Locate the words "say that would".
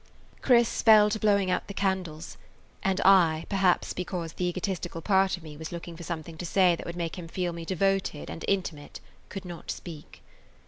6.47-6.95